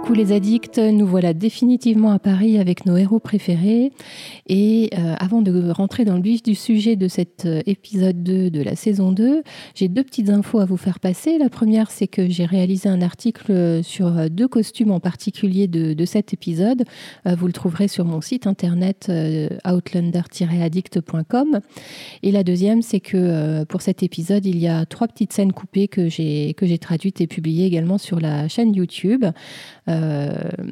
[0.00, 3.92] Coucou les addicts, nous voilà définitivement à Paris avec nos héros préférés.
[4.48, 8.48] Et euh, avant de rentrer dans le vif du sujet de cet euh, épisode 2
[8.50, 9.42] de la saison 2,
[9.74, 11.36] j'ai deux petites infos à vous faire passer.
[11.36, 15.92] La première, c'est que j'ai réalisé un article sur euh, deux costumes en particulier de,
[15.92, 16.84] de cet épisode.
[17.26, 19.12] vous le trouverez sur mon site internet
[19.66, 21.60] outlander-addict.com.
[22.22, 25.88] Et la deuxième, c'est que pour cet épisode, il y a trois petites scènes coupées
[25.88, 29.26] que j'ai traduites et publiées également sur la chaîne YouTube.
[29.90, 30.28] Euh,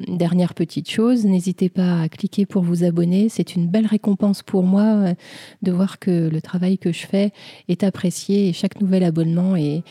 [0.06, 3.28] dernière petite chose, n'hésitez pas à cliquer pour vous abonner.
[3.28, 5.14] C'est une belle récompense pour moi euh,
[5.62, 7.32] de voir que le travail que je fais
[7.68, 9.82] est apprécié et chaque nouvel abonnement est,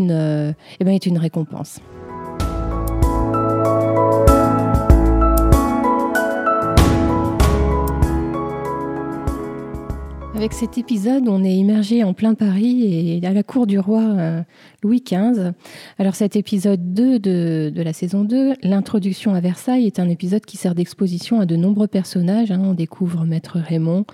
[0.00, 1.80] euh, eh ben, est une récompense.
[10.44, 12.82] Avec cet épisode, on est immergé en plein Paris
[13.16, 14.42] et à la cour du roi euh,
[14.82, 15.52] Louis XV.
[15.98, 20.58] Alors cet épisode 2 de, la saison 2, l'introduction à Versailles, est un épisode qui
[20.58, 22.50] sert d'exposition à de nombreux personnages.
[22.50, 22.60] Hein.
[22.62, 24.04] On découvre Maître Raymond,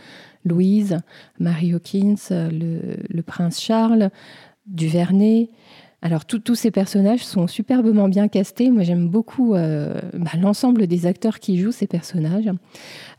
[0.45, 0.99] Louise,
[1.41, 4.11] Marie Hawkins, le, le prince Charles,
[4.69, 5.51] Duvernay,
[6.03, 8.71] alors tous ces personnages sont superbement bien castés.
[8.71, 12.51] Moi j'aime beaucoup euh, bah, l'ensemble des acteurs qui jouent ces personnages.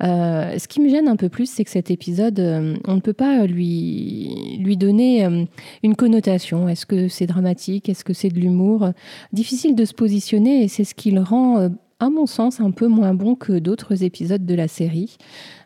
[0.04, 3.00] Euh, ce qui me gêne un peu plus, c'est que cet épisode, euh, on ne
[3.00, 5.48] peut pas lui, lui donner
[5.84, 6.68] une connotation.
[6.68, 7.88] Est-ce que c'est dramatique?
[7.88, 8.90] Est-ce que c'est de l'humour?
[9.32, 12.88] Difficile de se positionner et c'est ce qui le rend, à mon sens, un peu
[12.88, 15.18] moins bon que d'autres épisodes de la série.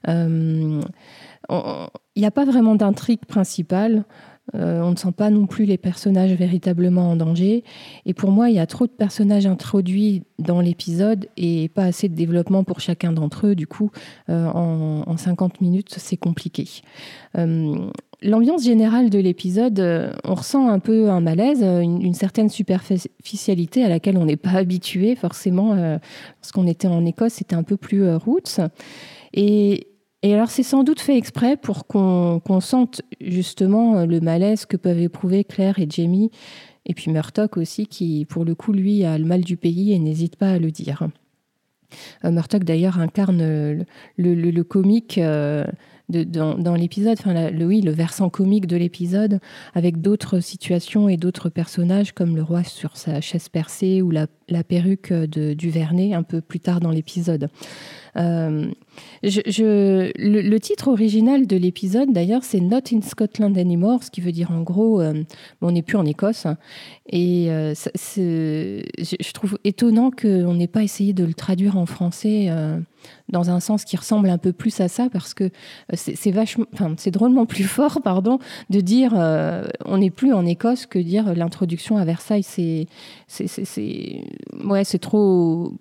[0.07, 0.81] Il
[2.17, 4.03] n'y a pas vraiment d'intrigue principale.
[4.55, 7.63] Euh, on ne sent pas non plus les personnages véritablement en danger.
[8.05, 12.09] Et pour moi, il y a trop de personnages introduits dans l'épisode et pas assez
[12.09, 13.55] de développement pour chacun d'entre eux.
[13.55, 13.91] Du coup,
[14.29, 16.67] euh, en, 50 minutes, c'est compliqué.
[17.37, 17.75] Euh,
[18.21, 19.79] l'ambiance générale de l'épisode,
[20.23, 25.15] on ressent un peu un malaise, une, certaine superficialité à laquelle on n'est pas habitué
[25.15, 25.75] forcément.
[26.41, 28.59] lorsqu'on était en Écosse, c'était un peu plus roots.
[29.33, 29.87] Et,
[30.25, 34.75] et alors, c'est sans doute fait exprès pour qu'on sente justement euh, le malaise que
[34.75, 36.31] peuvent éprouver Claire et Jamie,
[36.87, 39.99] et puis Murtock aussi, qui, pour le coup, lui, a le mal du pays et
[39.99, 41.07] n'hésite pas à le dire.
[42.23, 43.85] Euh, d'ailleurs, incarne
[44.17, 45.19] le, comique.
[45.19, 45.63] Euh,
[46.09, 49.39] dans, l'épisode, enfin, le, oui, le versant comique de l'épisode,
[49.75, 54.25] avec d'autres situations et d'autres personnages, comme le roi sur sa chaise percée ou la,
[54.67, 57.49] perruque de, du Vernet, un peu plus tard dans l'épisode.
[58.17, 58.71] Euh,
[59.23, 64.51] le, titre original de l'épisode, d'ailleurs, c'est Not in Scotland Anymore, ce qui veut dire
[64.51, 65.23] en gros, euh,
[65.61, 66.47] on n'est plus en Écosse.
[67.09, 72.49] Et euh, je, trouve étonnant qu'on n'ait pas essayé de le traduire en français
[73.29, 75.49] dans un sens qui ressemble un peu plus à ça, parce que
[75.93, 76.65] c'est vachement,
[76.97, 78.39] c'est drôlement plus fort, pardon,
[78.69, 79.13] de dire
[79.85, 82.43] on n'est plus en Écosse que dire l'introduction à Versailles.
[82.43, 82.87] C'est,
[84.63, 85.73] ouais, c'est trop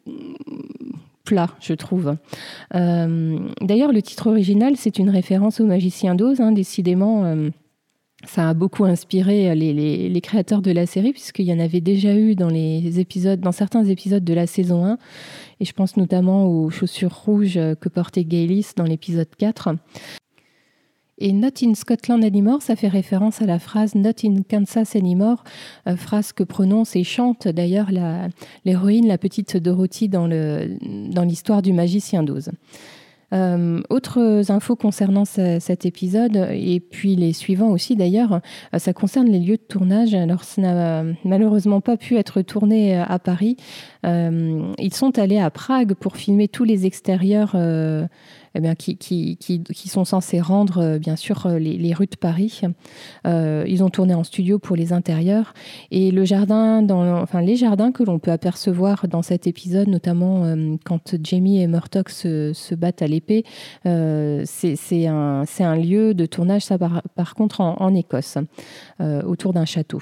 [1.25, 2.17] plat, je trouve.
[2.75, 7.25] Euh, d'ailleurs, le titre original, c'est une référence au magicien d'Oz, hein, décidément.
[7.25, 7.51] Euh,
[8.27, 12.35] ça a beaucoup inspiré les, créateurs de la série, puisqu'il y en avait déjà eu
[12.35, 14.99] dans, les épisodes, dans certains épisodes de la saison 1.
[15.61, 19.75] Et je pense notamment aux chaussures rouges que portait Gaylis dans l'épisode 4.
[21.19, 25.45] Et Not in Scotland anymore, ça fait référence à la phrase Not in Kansas anymore,
[25.87, 27.91] euh, phrase que prononce et chante d'ailleurs
[28.65, 30.27] l'héroïne, la, petite Dorothy, dans
[31.25, 32.51] l'histoire du magicien d'Oz.
[33.33, 38.41] Euh, autres infos concernant cet épisode, et puis les suivants aussi d'ailleurs,
[38.75, 40.15] euh, ça concerne les lieux de tournage.
[40.15, 43.57] Alors, ça n'a malheureusement pas pu être tourné à Paris.
[44.05, 47.57] ils sont allés à Prague pour filmer tous les extérieurs
[48.55, 52.17] eh bien, qui, qui, qui, sont censés rendre, euh, bien sûr, euh, les, rues de
[52.17, 52.61] Paris.
[53.27, 55.55] Euh, ils ont tourné en studio pour les intérieurs.
[55.91, 60.55] Et le jardin, dans, enfin, les jardins que l'on peut apercevoir dans cet épisode, notamment
[60.85, 63.45] quand Jamie et Murtock se, se battent à l'épée,
[63.85, 68.39] c'est un, un, lieu de tournage, ça par, contre, en, en Écosse,
[69.01, 70.01] autour d'un château.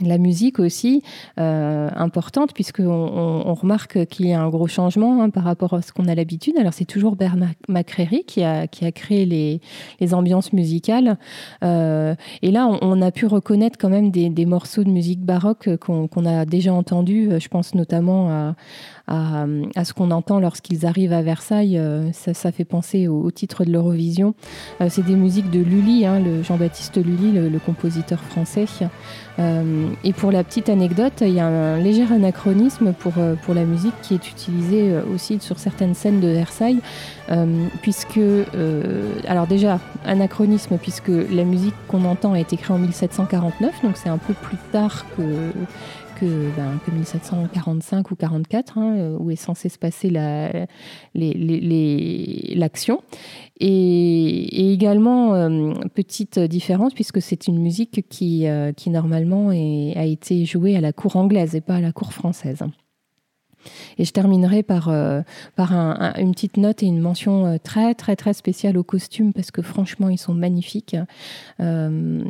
[0.00, 1.02] La musique aussi,
[1.38, 5.82] euh, importante, puisqu'on on, remarque qu'il y a un gros changement hein, par rapport à
[5.82, 6.56] ce qu'on a l'habitude.
[6.58, 9.60] Alors, c'est toujours Bernard McCreary qui a, qui a créé les,
[10.00, 11.18] les ambiances musicales.
[11.64, 15.76] Euh, et là, on, a pu reconnaître quand même des, des morceaux de musique baroque
[15.76, 17.30] qu'on a déjà entendus.
[17.38, 18.54] Je pense notamment à,
[19.10, 21.78] à, ce qu'on entend lorsqu'ils arrivent à Versailles.
[21.78, 24.34] Euh, ça, fait penser au, titre de l'Eurovision.
[24.80, 28.66] Euh, c'est des musiques de Lully, hein, le Jean-Baptiste Lully, le, compositeur français.
[29.38, 33.12] Euh, et pour la petite anecdote, il y a un léger anachronisme pour,
[33.42, 36.80] pour la musique qui est utilisée aussi sur certaines scènes de Versailles,
[37.82, 38.20] puisque,
[39.26, 44.08] alors déjà, anachronisme, puisque la musique qu'on entend a été créée en 1749, donc c'est
[44.08, 45.22] un peu plus tard que
[46.20, 50.10] que, ben, 1745 ou 44, hein, où est censé se passer
[52.54, 53.02] l'action.
[53.58, 55.32] Et, également,
[55.94, 58.46] petite différence, puisque c'est une musique qui,
[58.76, 62.64] qui normalement a été jouée à la cour anglaise et pas à la cour française.
[63.98, 65.22] Et je terminerai par, euh,
[65.58, 69.62] une petite note et une mention euh, très très très spéciale aux costumes parce que
[69.62, 70.96] franchement ils sont magnifiques.
[71.60, 72.24] Euh,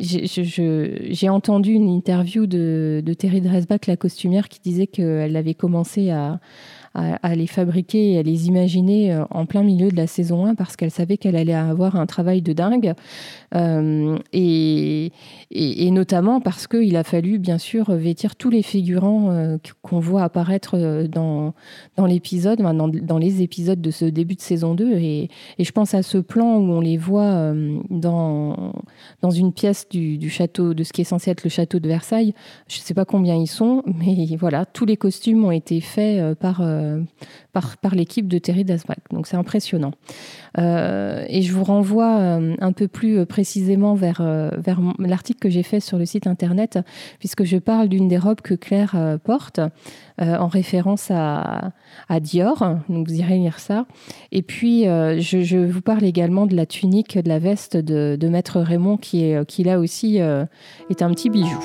[0.00, 6.10] j'ai entendu une interview de, de Terry Dresbach, la costumière, qui disait qu'elle avait commencé
[6.10, 6.40] à,
[6.94, 10.76] à, les fabriquer à les imaginer euh, en plein milieu de la saison 1 parce
[10.76, 12.94] qu'elle savait qu'elle allait avoir un travail de dingue.
[13.54, 15.10] Euh, et,
[15.90, 21.06] notamment parce qu'il a fallu, bien sûr, vêtir tous les figurants euh, qu'on voit apparaître
[21.06, 21.54] dans,
[21.96, 24.94] dans l'épisode, dans, les épisodes de ce début de saison 2.
[24.94, 27.52] Et, je pense à ce plan où on les voit
[27.90, 28.72] dans,
[29.22, 32.34] dans une pièce du, château, de ce qui est censé être le château de Versailles.
[32.68, 36.36] Je ne sais pas combien ils sont, mais voilà, tous les costumes ont été faits
[36.38, 36.60] par
[37.52, 38.98] par, par l'équipe de Terry Dasbach.
[39.10, 39.92] Donc c'est impressionnant.
[40.58, 44.22] Euh, et je vous renvoie euh, un peu plus précisément vers,
[44.98, 46.78] l'article que j'ai fait sur le site internet,
[47.18, 49.60] puisque je parle d'une des robes que Claire porte.
[50.18, 51.72] en référence à,
[52.20, 52.76] Dior.
[52.88, 53.86] Donc vous irez lire ça.
[54.32, 58.96] Et puis je, vous parle également de la tunique, de la veste de, Maître Raymond,
[58.96, 61.60] qui là aussi est un petit bijou.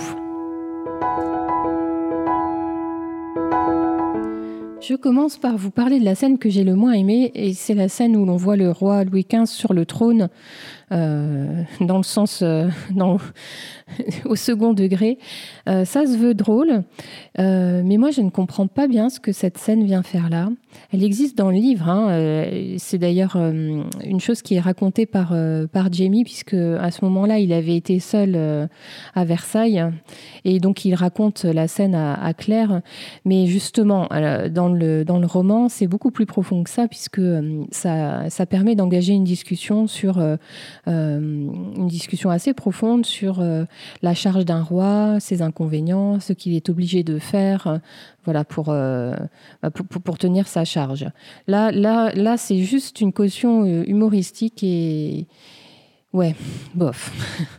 [4.81, 7.73] Je commence par vous parler de la scène que j'ai le moins aimée, et c'est
[7.73, 10.29] la scène où l'on voit le roi Louis XV sur le trône,
[10.91, 12.67] euh, dans le sens, euh,
[14.25, 15.19] au second degré.
[15.67, 16.83] Euh, ça se veut drôle,
[17.37, 20.49] mais moi je ne comprends pas bien ce que cette scène vient faire là.
[20.93, 21.89] Elle existe dans le livre.
[21.89, 22.45] Hein,
[22.77, 25.33] c'est d'ailleurs une chose qui est racontée par,
[25.71, 28.69] par Jamie, puisque à ce moment-là il avait été seul
[29.15, 29.83] à Versailles,
[30.45, 32.81] et donc il raconte la scène à, Claire.
[33.25, 34.07] Mais justement,
[34.51, 37.21] dans le, dans le roman, c'est beaucoup plus profond que ça, puisque
[37.71, 40.21] ça, ça permet d'engager une discussion sur
[40.87, 43.43] une discussion assez profonde sur
[44.01, 47.77] la charge d'un roi, ses inconvénients, ce qu'il est obligé de faire, euh,
[48.25, 49.15] voilà, euh,
[49.61, 51.07] bah, pour, pour, tenir sa charge.
[51.47, 55.27] Là, là, là c'est juste une caution euh, humoristique et
[56.13, 56.35] ouais,
[56.75, 57.11] bof.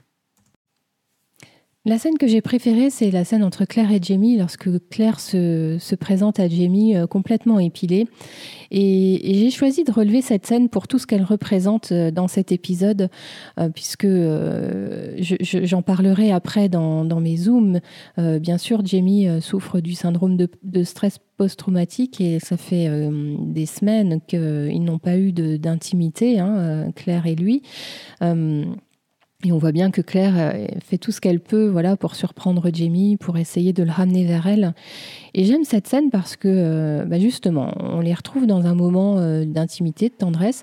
[1.87, 5.79] La scène que j'ai préférée, c'est la scène entre Claire et Jamie, lorsque Claire se,
[5.81, 8.07] se présente à Jamie euh, complètement épilée.
[8.71, 12.53] Et, j'ai choisi de relever cette scène pour tout ce qu'elle représente euh, dans cet
[12.53, 13.09] épisode,
[13.59, 17.81] euh, puisque j'en parlerai après dans, mes zooms.
[18.19, 22.89] bien sûr, Jamie souffre du syndrome de, de stress post-traumatique et ça fait
[23.41, 27.63] des semaines qu'ils n'ont pas eu d'intimité, hein, Claire et lui.
[29.43, 32.69] Et on voit bien que Claire euh, fait tout ce qu'elle peut voilà, pour surprendre
[32.75, 34.75] Jamie, pour essayer de le ramener vers elle.
[35.33, 39.17] Et j'aime cette scène parce que, euh, bah justement, on les retrouve dans un moment
[39.17, 40.63] euh, d'intimité, de tendresse.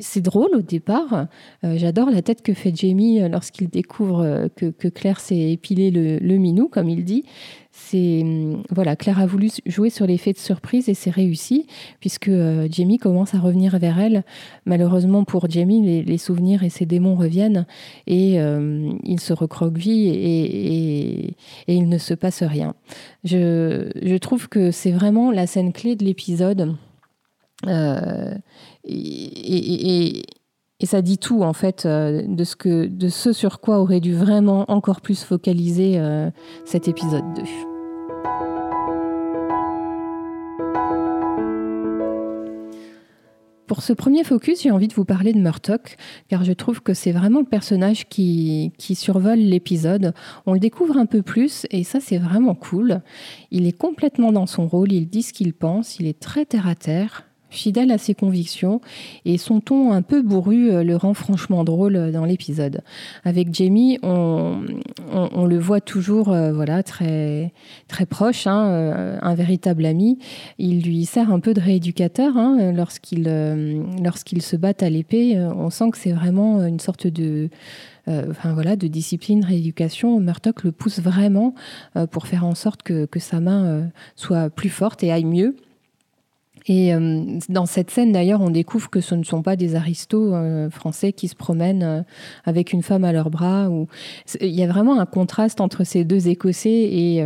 [0.00, 1.26] C'est drôle au départ.
[1.62, 6.88] J'adore la tête que fait Jamie lorsqu'il découvre que, Claire s'est épilé le, minou, comme
[6.88, 7.24] il dit
[7.78, 11.66] c'est hum, voilà, Claire a voulu jouer sur l'effet de surprise et c'est réussi
[12.00, 14.24] puisque euh, Jamie commence à revenir vers elle.
[14.64, 17.66] Malheureusement pour Jamie, les, souvenirs et ses démons reviennent
[18.06, 21.36] et euh, il se recroqueville et,
[21.68, 22.74] et, il ne se passe rien.
[23.24, 26.74] Je, trouve que c'est vraiment la scène clé de l'épisode.
[27.66, 28.34] Euh,
[28.84, 30.22] et,
[30.84, 34.70] ça dit tout en fait de ce, que, de ce sur quoi aurait dû vraiment
[34.70, 35.98] encore plus focaliser
[36.66, 37.42] cet épisode 2.
[43.66, 45.96] Pour ce premier focus, j'ai envie de vous parler de Murtock,
[46.28, 50.14] car je trouve que c'est vraiment le personnage qui, qui survole l'épisode.
[50.46, 53.00] On le découvre un peu plus, et ça c'est vraiment cool.
[53.50, 56.68] Il est complètement dans son rôle, il dit ce qu'il pense, il est très terre
[56.68, 57.24] à terre,
[57.56, 58.80] fidèle à ses convictions
[59.24, 62.82] et son ton un peu bourru euh, le rend franchement drôle euh, dans l'épisode.
[63.24, 64.62] Avec Jamie, on,
[65.46, 67.52] le voit toujours euh, voilà très
[67.88, 70.18] très proche, hein, un véritable ami.
[70.58, 73.24] Il lui sert un peu de rééducateur hein, lorsqu'il
[74.02, 75.38] lorsqu'il se bat à l'épée.
[75.38, 77.48] On sent que c'est vraiment une sorte de
[78.08, 80.20] enfin voilà, de discipline, rééducation.
[80.20, 81.54] Murdoch le pousse vraiment
[82.10, 85.56] pour faire en sorte que, que sa main soit plus forte et aille mieux.
[86.68, 90.32] Et euh, dans cette scène, d'ailleurs, on découvre que ce ne sont pas des aristos
[90.34, 92.02] euh, français qui se promènent euh,
[92.44, 93.70] avec une femme à leurs bras.
[93.70, 93.86] Ou...
[94.40, 97.16] Il y a vraiment un contraste entre ces deux Écossais et,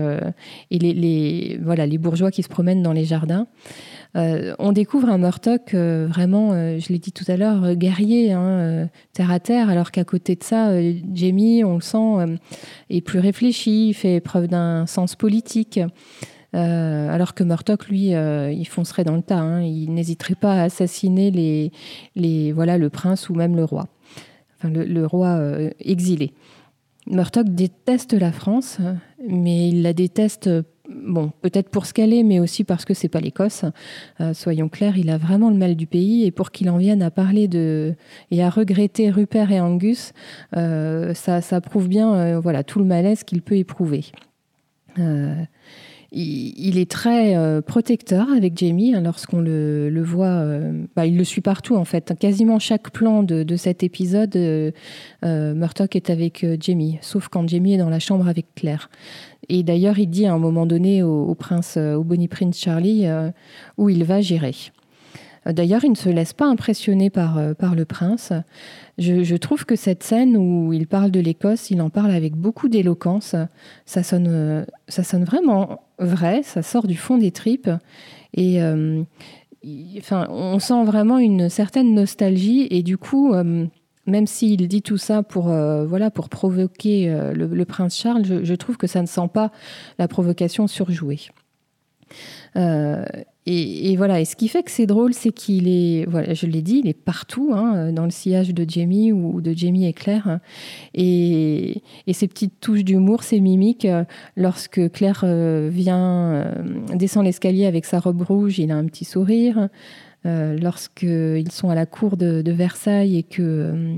[0.71, 3.47] et les, les, voilà, les bourgeois qui se promènent dans les jardins.
[4.15, 9.41] on découvre un Murtock vraiment, je l'ai dit tout à l'heure, guerrier, hein, terre à
[9.41, 10.71] terre, alors qu'à côté de ça,
[11.15, 12.39] Jamie, on le sent,
[12.91, 15.81] est plus réfléchi, fait preuve d'un sens politique.
[16.55, 19.39] Euh, alors que Murtock, lui, euh, il foncerait dans le tas.
[19.39, 19.63] Hein.
[19.63, 21.73] Il n'hésiterait pas à assassiner les,
[22.17, 23.89] les, voilà, le prince ou même le roi,
[24.59, 26.33] enfin le, roi euh, exilé.
[27.07, 28.79] Murtock déteste la France,
[29.27, 30.51] mais il la déteste,
[30.89, 33.65] bon, peut-être pour ce qu'elle est, mais aussi parce que c'est pas l'Écosse.
[34.35, 37.11] soyons clairs, il a vraiment le mal du pays, et pour qu'il en vienne à
[37.11, 37.95] parler de
[38.31, 40.13] et à regretter Rupert et Angus,
[40.53, 44.05] ça, ça, prouve bien, voilà, tout le malaise qu'il peut éprouver
[46.13, 48.95] il, est très euh, protecteur avec Jamie.
[48.95, 52.13] Hein, lorsqu'on le, voit, euh, bah, il le suit partout en fait.
[52.19, 54.73] Quasiment chaque plan de, cet épisode, euh,
[55.23, 58.91] Murtock est avec Jamie, sauf quand Jamie est dans la chambre avec Claire.
[59.49, 63.07] Et d'ailleurs, il dit à un moment donné au, prince, au Bonnie Prince Charlie,
[63.79, 64.55] où il va gérer.
[65.47, 68.33] D'ailleurs, il ne se laisse pas impressionner par, le prince.
[68.99, 72.69] Je, trouve que cette scène où il parle de l'Écosse, il en parle avec beaucoup
[72.69, 73.35] d'éloquence.
[73.87, 77.71] Ça sonne, ça sonne vraiment vrai, ça sort du fond des tripes.
[78.35, 79.03] Et euh,
[79.99, 82.67] enfin, on sent vraiment une certaine nostalgie.
[82.71, 83.67] Et du coup, euh,
[84.07, 88.77] même s'il dit tout ça pour, euh, voilà, pour provoquer le, prince Charles, je, trouve
[88.77, 89.53] que ça ne sent pas
[89.99, 91.21] la provocation surjouée.
[93.47, 96.61] Et, voilà, et ce qui fait que c'est drôle, c'est qu'il est, voilà, je l'ai
[96.61, 100.41] dit, il est partout, hein, dans le sillage de Jamie ou de Jamie et Claire.
[100.93, 104.05] Et, et ces petites touches d'humour, ces mimiques, euh,
[104.37, 106.55] lorsque Claire euh, vient, euh,
[106.95, 109.69] descend l'escalier avec sa robe rouge, il a un petit sourire.
[110.23, 113.97] Lorsqu'ils sont à la cour de Versailles et que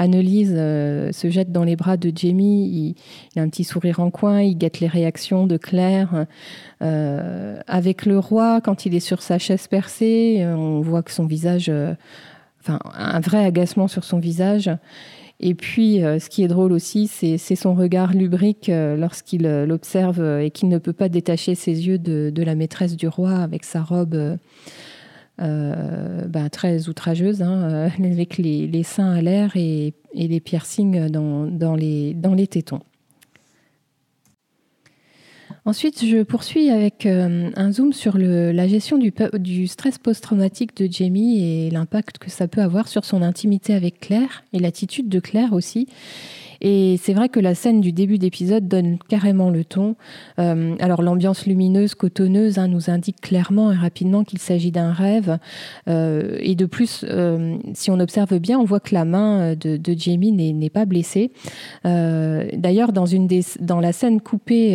[0.00, 2.94] Annelise euh, se jette dans les bras de Jamie,
[3.36, 6.24] il, a un petit sourire en coin, il guette les réactions de Claire.
[6.80, 11.10] Euh, avec le roi, quand il est sur sa chaise percée, euh, on voit que
[11.10, 11.70] son visage,
[12.60, 14.70] enfin un vrai agacement sur son visage.
[15.38, 20.68] Et puis, ce qui est drôle aussi, c'est son regard lubrique lorsqu'il l'observe et qu'il
[20.68, 24.36] ne peut pas détacher ses yeux de, de, la maîtresse du roi avec sa robe
[25.40, 31.74] euh, bah, très outrageuse, hein, euh, avec les, seins à l'air et, les piercings dans,
[31.76, 32.80] les, dans tétons.
[35.64, 41.44] Ensuite, je poursuis avec euh, un zoom sur la gestion du stress post-traumatique de Jamie
[41.44, 45.52] et l'impact que ça peut avoir sur son intimité avec Claire et l'attitude de Claire
[45.52, 45.86] aussi.
[46.60, 49.96] Et c'est vrai que la scène du début d'épisode donne carrément le ton.
[50.38, 55.38] Euh, alors l'ambiance lumineuse, cotonneuse, hein, nous indique clairement et rapidement qu'il s'agit d'un rêve.
[55.88, 59.76] Euh, et de plus, euh, si on observe bien, on voit que la main de,
[59.76, 61.32] de Jamie n'est pas blessée.
[61.84, 64.74] D'ailleurs, dans une des, dans la scène coupée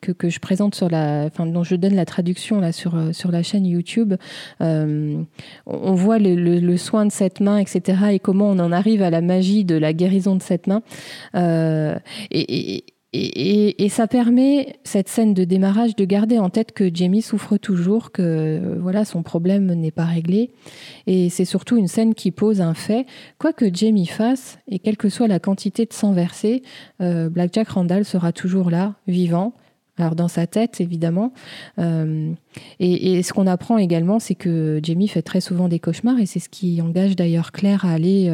[0.00, 3.30] que, que, je présente sur la, enfin dont je donne la traduction là sur sur
[3.30, 4.14] la chaîne YouTube,
[4.60, 5.26] on
[5.66, 7.98] voit le, le, le soin de cette main, etc.
[8.12, 10.82] Et comment on en arrive à la magie de la guérison de cette main.
[11.34, 11.96] Euh,
[12.32, 18.12] et, ça permet, cette scène de démarrage, de garder en tête que Jamie souffre toujours,
[18.12, 20.50] que voilà son problème n'est pas réglé.
[21.06, 23.06] Et c'est surtout une scène qui pose un fait.
[23.38, 26.62] Quoi que Jamie fasse, et quelle que soit la quantité de sang versé,
[27.00, 29.54] euh, Black Jack Randall sera toujours là, vivant.
[29.98, 31.32] Alors dans sa tête, évidemment.
[31.78, 32.32] Euh,
[32.80, 36.40] et, ce qu'on apprend également, c'est que Jamie fait très souvent des cauchemars, et c'est
[36.40, 38.30] ce qui engage d'ailleurs Claire à aller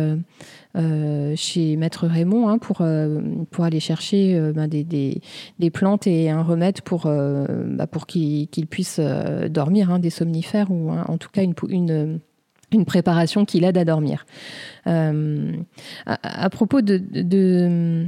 [0.75, 6.07] euh, chez Maître Raymond hein, pour, euh, pour aller chercher euh, ben, des, des, plantes
[6.07, 9.01] et un remède pour, bah, pour qu'il puisse
[9.51, 12.21] dormir, hein, des somnifères ou en tout cas une,
[12.73, 14.25] une préparation qui l'aide à dormir.
[14.87, 18.07] à, propos de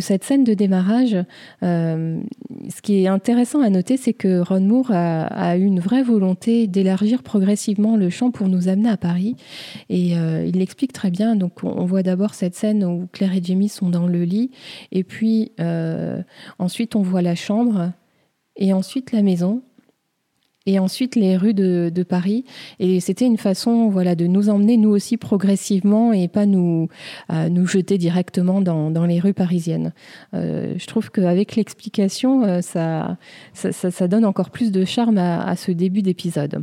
[0.00, 1.16] cette scène de démarrage,
[1.62, 2.20] euh,
[2.68, 6.66] ce qui est intéressant à noter, c'est que Ron Moore a, eu une vraie volonté
[6.66, 9.36] d'élargir progressivement le champ pour nous amener à Paris.
[9.88, 11.36] Et euh, il l'explique très bien.
[11.36, 14.50] Donc, on, voit d'abord cette scène où Claire et Jamie sont dans le lit.
[14.92, 16.22] Et puis, euh,
[16.58, 17.92] ensuite, on voit la chambre.
[18.56, 19.62] Et ensuite, la maison
[20.66, 22.44] et ensuite les rues de, Paris.
[22.78, 26.88] Et c'était une façon voilà, de nous emmener, nous aussi, progressivement et pas nous,
[27.32, 29.92] euh, nous jeter directement dans, dans, les rues parisiennes.
[30.34, 33.16] Euh, je trouve qu'avec l'explication, euh, ça,
[33.54, 36.62] ça, ça, donne encore plus de charme à, ce début d'épisode.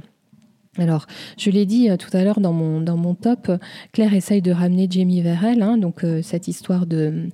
[0.79, 1.05] Alors,
[1.37, 3.51] je l'ai dit euh, tout à l'heure dans mon, dans mon top,
[3.91, 7.29] Claire essaye de ramener Jamie vers elle, hein, donc euh, cette histoire de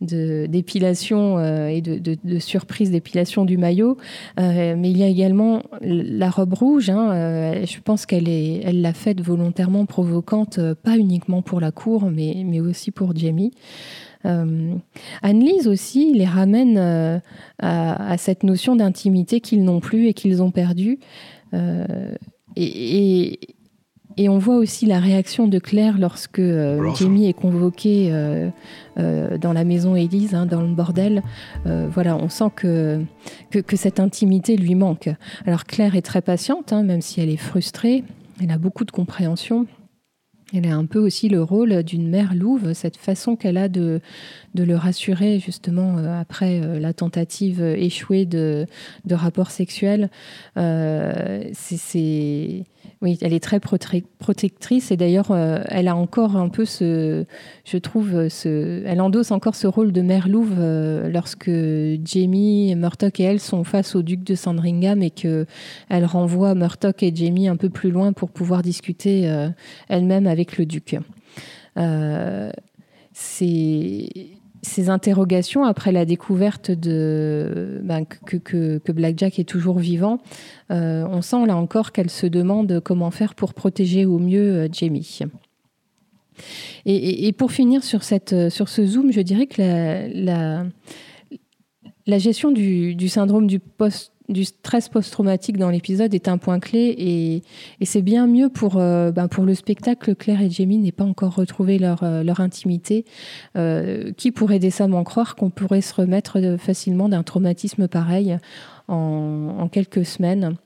[0.00, 3.96] d'épilation euh, et de, surprise d'épilation du maillot.
[4.36, 6.88] mais il y a également la robe rouge.
[6.88, 12.12] Hein, je pense qu'elle est, elle l'a faite volontairement provocante, pas uniquement pour la cour,
[12.12, 13.50] mais, mais aussi pour Jamie.
[14.22, 20.52] Anne-Lise aussi les ramène à, à, cette notion d'intimité qu'ils n'ont plus et qu'ils ont
[20.52, 21.00] perdue.
[22.56, 23.38] Et,
[24.16, 28.48] et, on voit aussi la réaction de Claire lorsque euh, Jamie est convoqué euh,
[28.98, 31.22] euh, dans la maison Élise, hein, dans le bordel.
[31.64, 33.00] voilà, on sent que,
[33.50, 35.08] que, cette intimité lui manque.
[35.46, 38.02] Alors Claire est très patiente, hein, même si elle est frustrée.
[38.42, 39.66] Elle a beaucoup de compréhension.
[40.54, 44.00] Elle a un peu aussi le rôle d'une mère louve, cette façon qu'elle a de,
[44.54, 48.64] le rassurer justement après la tentative échouée de,
[49.04, 50.08] de rapport sexuel.
[50.56, 52.64] c'est
[53.00, 57.24] oui, elle est très protectrice et d'ailleurs, euh, elle a encore un peu ce,
[57.64, 61.50] je trouve, ce, elle endosse encore ce rôle de mère louve euh, lorsque
[62.04, 65.46] Jamie, Murtock et elle sont face au duc de Sandringham et que
[65.88, 69.48] elle renvoie Murtock et Jamie un peu plus loin pour pouvoir discuter euh,
[69.88, 70.96] elle-même avec le duc.
[73.12, 74.08] c'est
[74.62, 80.18] ces interrogations après la découverte de ben, que, que, que, Blackjack est toujours vivant,
[80.70, 84.68] euh, on sent là encore qu'elle se demande comment faire pour protéger au mieux euh,
[84.70, 85.20] Jamie.
[86.86, 90.66] Et, pour finir sur, cette, sur ce zoom, je dirais que la, la,
[92.06, 96.60] la gestion du, du, syndrome du post du stress post-traumatique dans l'épisode est un point
[96.60, 97.42] clé et,
[97.84, 100.14] c'est bien mieux pour, euh, ben le spectacle.
[100.14, 103.04] Claire et Jamie n'aient pas encore retrouvé leur, euh, intimité.
[103.56, 108.38] Euh, qui pourrait décemment croire qu'on pourrait se remettre facilement d'un traumatisme pareil
[108.86, 110.56] en quelques semaines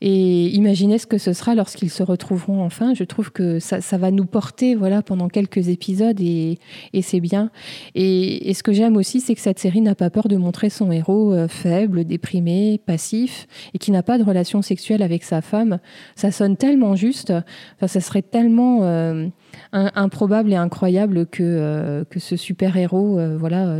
[0.00, 2.94] et imaginez ce que ce sera lorsqu'ils se retrouveront enfin.
[2.94, 6.58] Je trouve que ça, va nous porter voilà, pendant quelques épisodes et,
[7.02, 7.50] c'est bien.
[7.94, 10.92] Et, ce que j'aime aussi, c'est que cette série n'a pas peur de montrer son
[10.92, 15.78] héros euh, faible, déprimé, passif et qui n'a pas de relation sexuelle avec sa femme.
[16.14, 17.32] Ça sonne tellement juste.
[17.76, 19.28] Enfin, ça serait tellement euh,
[19.72, 23.76] improbable et incroyable que, euh, que ce super-héros voilà,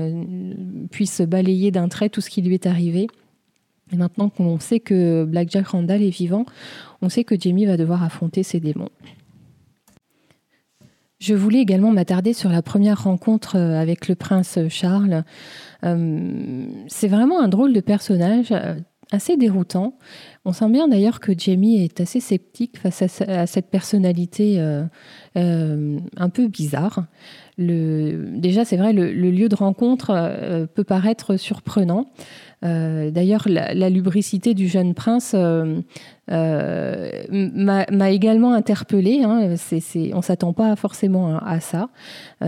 [0.91, 3.07] puisse balayer d'un trait tout ce qui lui est arrivé.
[3.95, 6.47] Et maintenant qu'on sait que Black Jack Randall est vivant,
[7.01, 8.89] on sait que Jamie va devoir affronter ses démons.
[11.21, 15.23] Je voulais également m'attarder sur la première rencontre euh, avec le prince Charles.
[15.85, 18.75] Euh, c'est vraiment un drôle de personnage, euh,
[19.13, 19.97] assez déroutant.
[20.45, 24.61] On sent bien d'ailleurs que Jamie est assez sceptique face à, cette personnalité
[25.35, 27.07] un peu bizarre.
[27.57, 32.07] déjà, c'est vrai, le, lieu de rencontre peut paraître surprenant.
[32.65, 35.81] Euh, d'ailleurs, la, lubricité du jeune prince euh,
[36.31, 39.23] euh, m'a également interpellée.
[39.23, 39.55] Hein.
[40.15, 41.91] on s'attend pas forcément à, ça.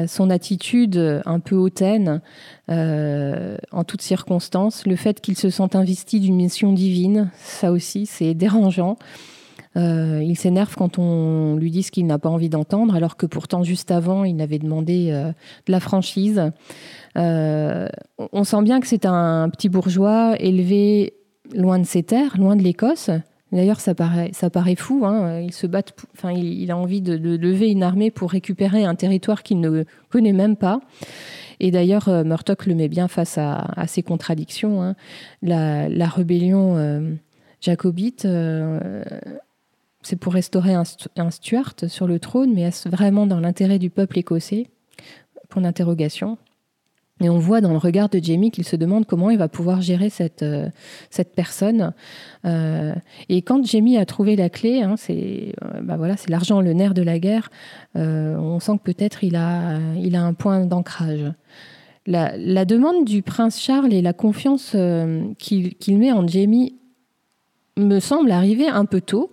[0.07, 2.21] son attitude un peu hautaine
[2.69, 8.35] en toutes circonstances, le fait qu'il se sente investi d'une mission divine, ça aussi, c'est
[8.35, 8.97] dérangeant.
[9.77, 13.63] il s'énerve quand on lui dit ce qu'il n'a pas envie d'entendre, alors que pourtant,
[13.63, 16.51] juste avant, il avait demandé de la franchise.
[17.17, 17.89] Euh,
[18.33, 21.15] on sent bien que c'est un petit bourgeois élevé
[21.55, 23.11] loin de ses terres, loin de l'Écosse.
[23.53, 25.07] D'ailleurs, ça paraît, ça paraît fou.
[25.07, 25.41] Hein.
[25.41, 25.83] Il se bat,
[26.15, 30.33] enfin, il, a envie de, lever une armée pour récupérer un territoire qu'il ne connaît
[30.33, 30.81] même pas.
[31.61, 34.83] Et d'ailleurs, euh, Murtock le met bien face à, ces contradictions.
[34.83, 34.95] Hein.
[35.43, 37.15] La, rébellion euh,
[37.67, 38.27] jacobite,
[40.07, 40.85] c'est pour restaurer un,
[41.31, 44.69] Stuart sur le trône, mais est-ce vraiment dans l'intérêt du peuple écossais?
[45.49, 46.39] Pour l'interrogation.
[47.21, 49.81] Et on voit dans le regard de Jamie qu'il se demande comment il va pouvoir
[49.81, 50.69] gérer cette, euh,
[51.11, 51.93] cette personne.
[52.45, 52.95] Euh,
[53.29, 56.73] et quand Jamie a trouvé la clé, hein, c'est euh, bah voilà, c'est l'argent, le
[56.73, 57.51] nerf de la guerre,
[57.95, 61.33] on sent que peut-être il a, il a un point d'ancrage.
[62.07, 64.77] La, demande du prince Charles et la confiance
[65.39, 66.77] qu'il met en Jamie
[67.77, 69.31] me semble arriver un peu tôt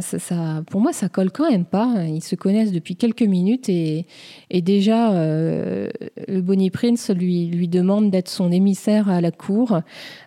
[0.00, 2.04] ça, pour moi, ça colle quand même pas.
[2.06, 4.06] Ils se connaissent depuis quelques minutes et,
[4.50, 5.90] déjà, euh,
[6.28, 9.80] le Bonnie Prince lui, demande d'être son émissaire à la cour.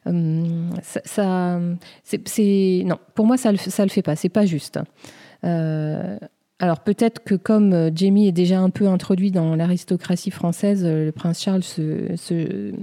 [0.08, 0.44] Euh,
[0.84, 1.60] ça,
[2.04, 4.16] c'est, non, pour moi, ça le, ça le fait pas.
[4.16, 4.80] C'est pas juste.
[5.44, 6.18] Euh,
[6.60, 11.40] alors peut-être que comme Jamie est déjà un peu introduit dans l'aristocratie française, le prince
[11.40, 12.74] Charles se, se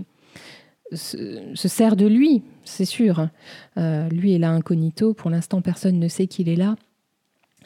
[0.92, 3.28] se, sert de lui, c'est sûr.
[3.76, 6.76] Euh, lui est là incognito, pour l'instant personne ne sait qu'il est là.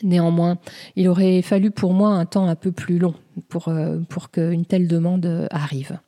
[0.02, 0.58] Néanmoins,
[0.94, 3.14] il aurait fallu pour moi un temps un peu plus long
[3.48, 5.98] pour, euh, pour qu'une telle demande arrive.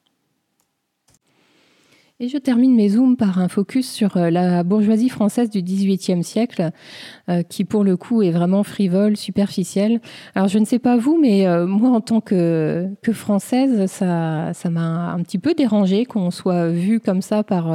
[2.23, 6.23] Et je termine mes zooms par un focus sur euh, la bourgeoisie française du XVIIIe
[6.23, 6.69] siècle,
[7.31, 10.03] euh, qui pour le coup est vraiment frivole, superficielle.
[10.35, 15.13] Alors je ne sais pas vous, mais euh, moi en tant que, française, ça, m'a
[15.13, 17.73] un petit peu dérangé qu'on soit vu comme ça par,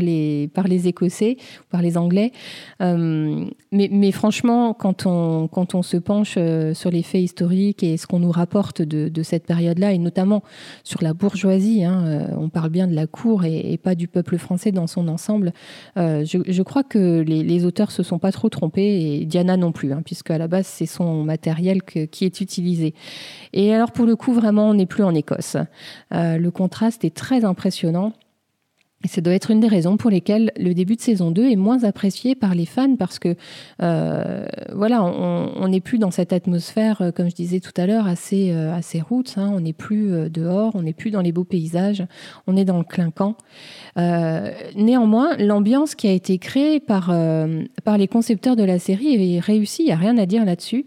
[0.00, 1.36] les, par les Écossais,
[1.70, 2.32] par les Anglais.
[2.80, 6.36] mais, franchement, quand on, se penche
[6.74, 10.42] sur les faits historiques et ce qu'on nous rapporte de, de cette période-là, et notamment
[10.82, 14.72] sur la bourgeoisie, hein, on parle bien de la cour et pas du peuple français
[14.72, 15.52] dans son ensemble.
[15.96, 19.92] Euh, je, crois que les, auteurs se sont pas trop trompés et Diana non plus,
[19.92, 22.94] hein, puisque à la base c'est son matériel qui est utilisé.
[23.52, 25.56] Et alors pour le coup vraiment on n'est plus en Écosse.
[26.12, 28.12] Euh, le contraste est très impressionnant.
[29.04, 31.56] Et ça doit être une des raisons pour lesquelles le début de saison 2 est
[31.56, 33.36] moins apprécié par les fans parce que
[33.82, 38.06] euh, voilà, on n'est plus dans cette atmosphère, euh, comme je disais tout à l'heure,
[38.06, 39.36] assez, euh, assez roots.
[39.36, 39.52] Hein.
[39.54, 42.04] on n'est plus dehors, on n'est plus dans les beaux paysages,
[42.46, 43.36] on est dans le clinquant.
[43.96, 47.14] néanmoins, l'ambiance qui a été créée par,
[47.84, 50.86] par les concepteurs de la série est réussie, il n'y a rien à dire là-dessus.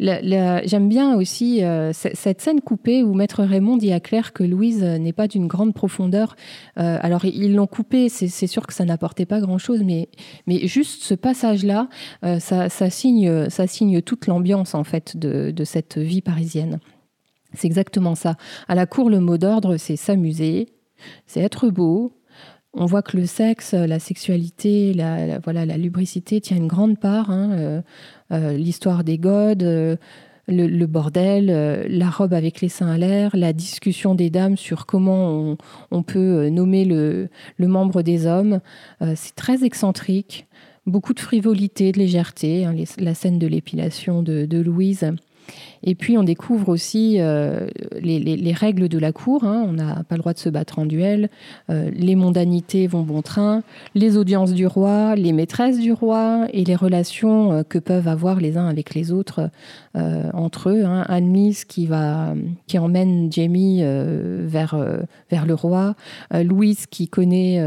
[0.00, 4.82] J'aime bien aussi euh, cette scène coupée où Maître Raymond dit à Claire que Louise
[4.82, 6.36] n'est pas d'une grande profondeur.
[6.78, 10.08] Euh, alors ils l'ont coupée, c'est sûr que ça n'apportait pas grand-chose, mais,
[10.46, 11.88] mais juste ce passage-là,
[12.24, 16.78] euh, ça, signe, ça signe toute l'ambiance en fait de, de cette vie parisienne.
[17.54, 18.36] C'est exactement ça.
[18.68, 20.68] À la cour, le mot d'ordre, c'est s'amuser,
[21.26, 22.17] c'est être beau,
[22.78, 27.30] on voit que le sexe, la sexualité, la, voilà, la lubricité tient une grande part.
[27.30, 27.82] Hein, euh,
[28.32, 29.96] euh, l'histoire des godes, euh,
[30.46, 31.46] le, bordel,
[31.90, 35.56] la robe avec les seins à l'air, la discussion des dames sur comment
[35.90, 38.60] on, peut nommer le, membre des hommes.
[39.14, 40.46] c'est très excentrique,
[40.86, 42.64] beaucoup de frivolité, de légèreté.
[42.64, 45.12] Hein, la scène de l'épilation de Louise
[45.82, 47.66] et puis on découvre aussi euh,
[48.00, 49.44] les, règles de la cour.
[49.44, 49.64] Hein.
[49.66, 51.30] On n'a pas le droit de se battre en duel.
[51.70, 53.62] Euh, les mondanités vont bon train.
[53.94, 58.40] Les audiences du roi, les maîtresses du roi et les relations euh, que peuvent avoir
[58.40, 59.50] les uns avec les autres
[60.32, 60.84] entre eux.
[60.84, 61.04] Hein.
[61.08, 62.34] Anne-Lise qui, va,
[62.68, 64.76] qui emmène Jamie vers,
[65.28, 65.96] vers le roi.
[66.32, 67.58] Louise qui connaît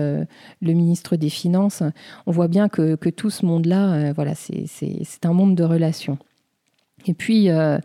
[0.61, 1.83] le ministre des Finances.
[2.25, 6.17] On voit bien que, que tout ce monde-là, voilà, c'est un monde de relations.
[7.07, 7.77] Et puis, euh,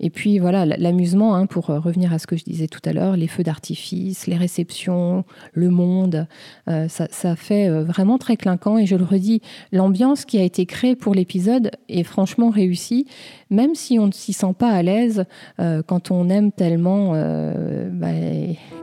[0.00, 3.16] et puis voilà, l'amusement, hein, pour revenir à ce que je disais tout à l'heure,
[3.16, 6.26] les feux d'artifice, les réceptions, le monde,
[6.68, 8.78] euh, ça, fait euh, vraiment très clinquant.
[8.78, 9.40] Et je le redis,
[9.72, 13.06] l'ambiance qui a été créée pour l'épisode est franchement réussie,
[13.50, 15.24] même si on ne s'y sent pas à l'aise
[15.58, 18.08] quand on aime tellement bah,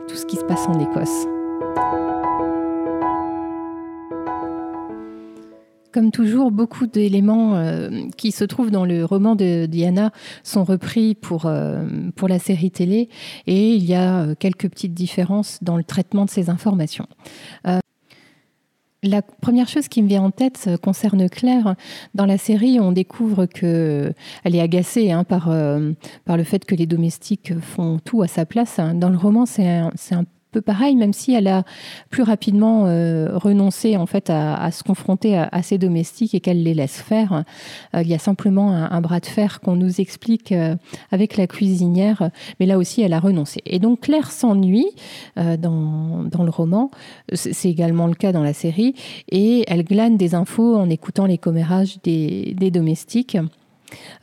[0.08, 1.26] tout ce qui se passe en Écosse.
[5.92, 10.10] Comme toujours, beaucoup d'éléments euh, qui se trouvent dans le roman de Diana
[10.42, 11.84] sont repris pour, euh,
[12.16, 13.10] pour la série télé
[13.46, 17.06] et il y a euh, quelques petites différences dans le traitement de ces informations.
[19.04, 21.74] La première chose qui me vient en tête concerne Claire.
[22.14, 25.52] Dans la série, on découvre que elle est agacée hein, par,
[26.24, 28.78] par le fait que les domestiques font tout à sa place.
[28.94, 31.64] Dans le roman, c'est un, un peu pareil, même si elle a
[32.10, 36.74] plus rapidement euh, renoncé en fait à, se confronter à, ses domestiques et qu'elle les
[36.74, 37.44] laisse faire.
[37.94, 40.76] Euh, il y a simplement un, bras de fer qu'on nous explique euh,
[41.10, 43.60] avec la cuisinière, mais là aussi elle a renoncé.
[43.66, 44.90] Et donc Claire s'ennuie
[45.36, 46.90] dans, dans, le roman,
[47.32, 48.94] c'est également le cas dans la série,
[49.30, 53.38] et elle glane des infos en écoutant les commérages des, des domestiques.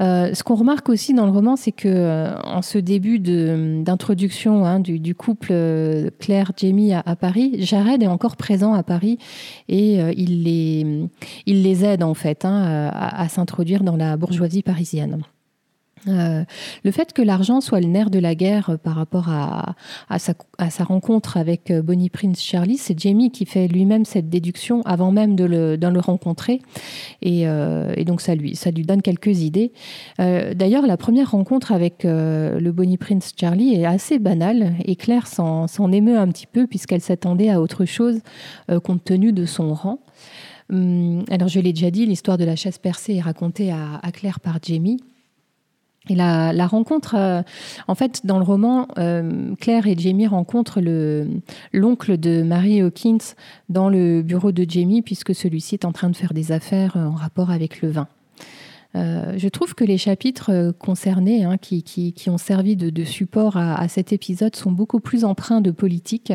[0.02, 4.66] Euh, ce qu'on remarque aussi dans le roman, c'est que euh, en ce début d'introduction
[4.66, 9.18] hein, du, couple euh, Claire-Jamie à, Paris, Jared est encore présent à Paris
[9.68, 11.10] et il, les,
[11.46, 15.24] il les aide en fait hein, à s'introduire dans la bourgeoisie parisienne.
[16.08, 16.44] Euh,
[16.84, 19.76] le fait que l'argent soit le nerf de la guerre euh, par rapport à,
[20.20, 25.12] sa, rencontre avec euh, Bonnie Prince Charlie, c'est Jamie qui fait lui-même cette déduction avant
[25.12, 26.62] même de le, rencontrer.
[27.22, 27.46] Et,
[28.06, 29.74] donc ça lui, donne quelques idées.
[30.18, 35.92] D'ailleurs, la première rencontre avec le Bonnie Prince Charlie est assez banale et Claire s'en
[35.92, 38.22] émeut un petit peu puisqu'elle s'attendait à autre chose
[38.84, 40.00] compte tenu de son rang.
[40.72, 44.40] Hum, alors je l'ai déjà dit, l'histoire de la chasse percée est racontée à Claire
[44.40, 45.02] par Jamie.
[46.10, 47.42] Et la, rencontre, euh,
[47.88, 50.82] en fait, dans le roman, euh, Claire et Jamie rencontrent
[51.72, 53.36] l'oncle de Mary Hawkins
[53.70, 57.06] dans le bureau de Jamie, puisque celui-ci est en train de faire des affaires euh,
[57.06, 58.08] en rapport avec le vin.
[58.96, 64.12] je trouve que les chapitres concernés, hein, qui, ont servi de, support à, à, cet
[64.12, 66.34] épisode, sont beaucoup plus empreints de politique.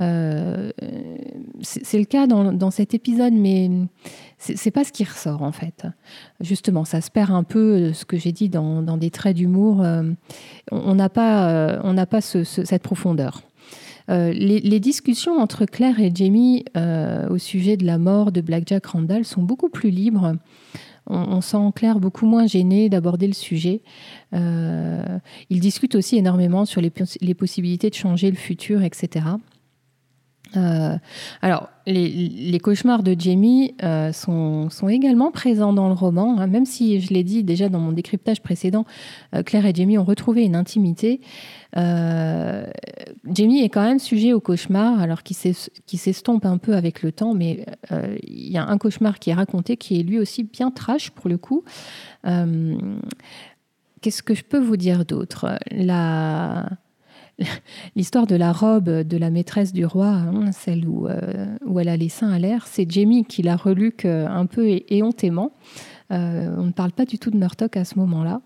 [0.00, 0.70] Euh,
[1.60, 3.70] c'est le cas dans, cet épisode, mais
[4.38, 5.86] c'est pas ce qui ressort en fait.
[6.40, 9.82] Justement, ça se perd un peu ce que j'ai dit dans, des traits d'humour.
[9.82, 10.02] Euh,
[10.70, 13.42] on n'a pas, euh, on pas cette profondeur.
[14.08, 16.64] les, discussions entre Claire et Jamie
[17.30, 20.34] au sujet de la mort de Blackjack Randall sont beaucoup plus libres.
[21.08, 23.82] On, sent Claire beaucoup moins gênée d'aborder le sujet.
[24.32, 29.26] ils discutent aussi énormément sur les, les possibilités de changer le futur, etc.
[30.56, 30.96] Euh,
[31.40, 37.00] alors, les, cauchemars de Jamie euh, sont, également présents dans le roman, hein, même si
[37.00, 38.84] je l'ai dit déjà dans mon décryptage précédent,
[39.34, 41.20] euh, Claire et Jamie ont retrouvé une intimité.
[41.74, 47.32] Jamie est quand même sujet aux cauchemars, alors qu'il s'estompe un peu avec le temps,
[47.32, 47.64] mais
[48.22, 51.30] il y a un cauchemar qui est raconté qui est lui aussi bien trash pour
[51.30, 51.64] le coup.
[54.02, 55.58] Qu'est-ce que je peux vous dire d'autre?
[57.96, 61.88] l'histoire de la robe de la maîtresse du roi, hein, celle où, euh, où, elle
[61.88, 65.52] a les seins à l'air, c'est Jamie qui l'a relu un peu éhontément.
[66.10, 68.40] Euh, on ne parle pas du tout de Murdoch à ce moment-là.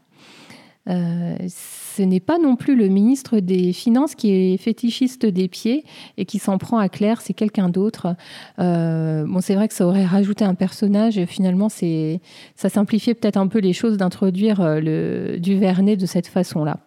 [0.89, 5.85] Euh, ce n'est pas non plus le ministre des Finances qui est fétichiste des pieds
[6.17, 8.15] et qui s'en prend à Claire, c'est quelqu'un d'autre.
[8.57, 11.25] bon, c'est vrai que ça aurait rajouté un personnage.
[11.25, 16.79] Finalement, ça simplifiait peut-être un peu les choses d'introduire le Duvernay de cette façon-là.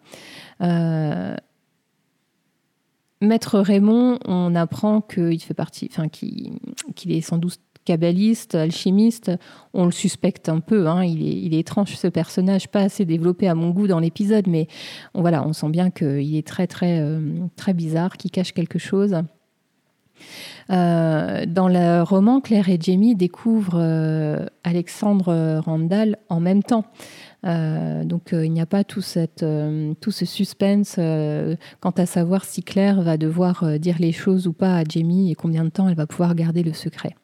[3.22, 6.60] Maître Raymond, on apprend qu'il fait partie, enfin qu'il
[7.12, 9.32] est sans doute kabbaliste, alchimiste.
[9.74, 10.88] On le suspecte un peu.
[10.88, 11.04] Hein.
[11.04, 14.68] Il, est, étrange ce personnage, pas assez développé à mon goût dans l'épisode, mais
[15.14, 17.20] on, voilà, on sent bien qu'il est très très euh,
[17.56, 19.16] très bizarre, qu'il cache quelque chose.
[20.70, 26.86] Euh, dans le roman, Claire et Jamie découvrent euh, Alexandre Randall en même temps.
[27.46, 31.00] Euh, donc euh, il n'y a pas tout, euh, ce suspense
[31.80, 35.36] quant à savoir si Claire va devoir dire les choses ou pas à Jamie et
[35.36, 37.16] combien de temps elle va pouvoir garder le secret.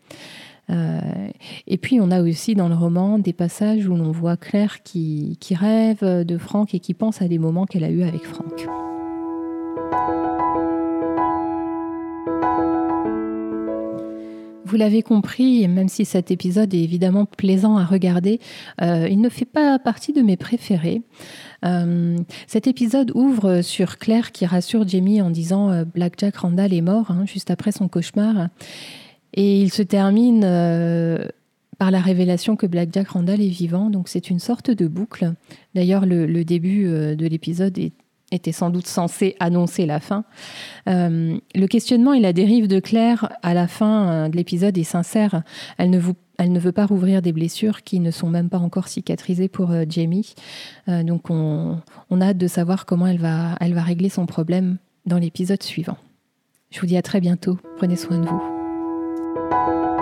[0.69, 5.37] et puis on a aussi dans le roman des passages où l'on voit Claire qui,
[5.39, 8.67] qui rêve de Franck et qui pense à des moments qu'elle a eus avec Franck.
[14.65, 18.39] Vous l'avez compris, même si cet épisode est évidemment plaisant à regarder,
[18.81, 21.03] euh, il ne fait pas partie de mes préférés.
[21.63, 26.73] Euh, cet épisode ouvre sur Claire qui rassure Jamie en disant euh, Black Jack Randall
[26.73, 28.47] est mort hein, juste après son cauchemar.
[29.35, 30.41] Et il se termine
[31.77, 33.91] par la révélation que Black Jack Randall est vivant.
[33.91, 35.33] Donc c'est une sorte de boucle.
[35.75, 37.91] D'ailleurs, le, début de l'épisode est
[38.35, 40.23] était sans doute censé annoncer la fin.
[40.87, 44.83] Euh, le questionnement et la dérive de Claire à la fin euh, de l'épisode est
[44.83, 45.43] sincère.
[45.77, 49.71] Elle ne, veut pas rouvrir des blessures qui ne sont même pas encore cicatrisées pour
[49.71, 50.35] euh, Jamie.
[50.87, 54.77] donc on, on, a hâte de savoir comment elle va, elle va régler son problème
[55.05, 55.97] dans l'épisode suivant.
[56.71, 57.57] Je vous dis à très bientôt.
[57.77, 59.94] Prenez soin de vous.